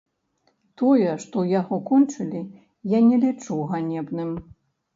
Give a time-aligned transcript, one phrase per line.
[0.81, 2.41] Тое, што яго кончылі,
[2.97, 4.37] я не лічу ганебным.